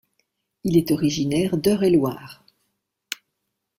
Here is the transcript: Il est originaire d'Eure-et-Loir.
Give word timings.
Il 0.63 0.77
est 0.77 0.89
originaire 0.89 1.57
d'Eure-et-Loir. 1.57 2.43